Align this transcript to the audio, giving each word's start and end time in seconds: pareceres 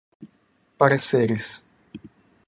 pareceres 0.79 1.61